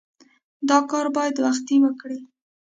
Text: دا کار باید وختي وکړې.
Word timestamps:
دا 0.69 0.77
کار 0.91 1.05
باید 1.15 1.35
وختي 1.45 1.75
وکړې. 1.81 2.19